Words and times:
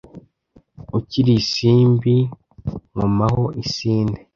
ukiri 0.97 1.33
isimbi 1.41 2.15
nkomaho 2.91 3.43
isinde 3.63 4.19